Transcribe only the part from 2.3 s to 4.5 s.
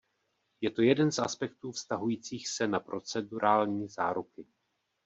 se na procedurální záruky.